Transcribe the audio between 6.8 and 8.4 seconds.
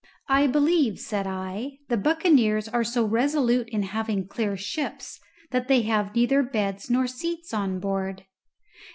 nor seats on board."